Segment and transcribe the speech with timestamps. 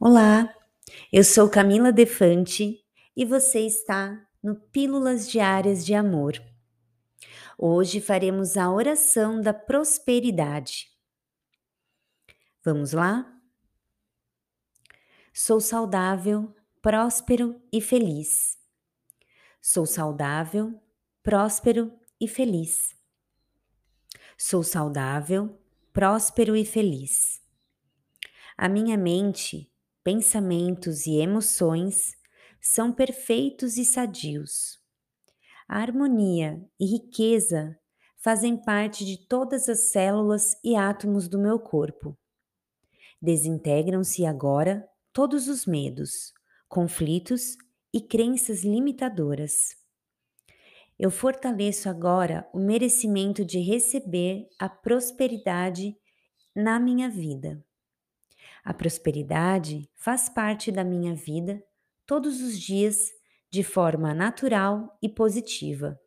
[0.00, 0.54] Olá,
[1.12, 6.40] eu sou Camila Defante e você está no Pílulas Diárias de Amor.
[7.58, 10.88] Hoje faremos a oração da prosperidade.
[12.62, 13.26] Vamos lá?
[15.34, 18.56] Sou saudável, próspero e feliz.
[19.60, 20.80] Sou saudável,
[21.24, 22.94] próspero e feliz.
[24.36, 25.60] Sou saudável,
[25.92, 27.42] próspero e feliz.
[28.56, 29.68] A minha mente
[30.08, 32.16] pensamentos e emoções
[32.58, 34.78] são perfeitos e sadios.
[35.68, 37.78] A harmonia e riqueza
[38.16, 42.16] fazem parte de todas as células e átomos do meu corpo.
[43.20, 46.32] Desintegram-se agora todos os medos,
[46.70, 47.58] conflitos
[47.92, 49.76] e crenças limitadoras.
[50.98, 55.94] Eu fortaleço agora o merecimento de receber a prosperidade
[56.56, 57.62] na minha vida.
[58.64, 61.62] A prosperidade faz parte da minha vida
[62.06, 63.12] todos os dias
[63.50, 65.98] de forma natural e positiva.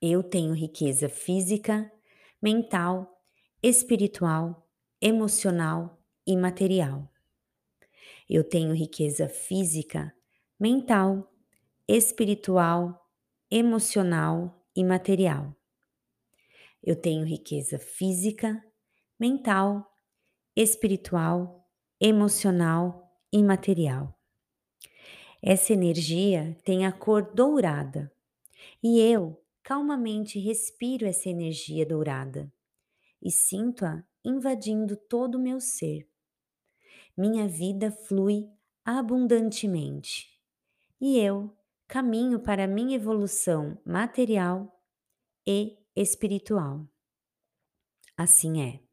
[0.00, 1.90] Eu tenho riqueza física,
[2.40, 3.22] mental,
[3.62, 4.66] espiritual,
[5.00, 7.10] emocional e material.
[8.28, 10.14] Eu tenho riqueza física,
[10.58, 11.30] mental,
[11.86, 13.10] espiritual,
[13.50, 15.54] emocional e material.
[16.82, 18.64] Eu tenho riqueza física,
[19.18, 19.89] mental,
[20.62, 21.66] espiritual,
[21.98, 24.14] emocional e material.
[25.42, 28.12] Essa energia tem a cor dourada
[28.82, 32.52] e eu calmamente respiro essa energia dourada
[33.22, 36.06] e sinto-a invadindo todo o meu ser.
[37.16, 38.46] Minha vida flui
[38.84, 40.28] abundantemente
[41.00, 41.56] e eu
[41.88, 44.78] caminho para minha evolução material
[45.46, 46.86] e espiritual.
[48.14, 48.89] Assim é.